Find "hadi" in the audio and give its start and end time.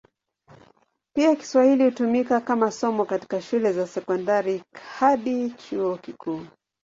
4.99-5.49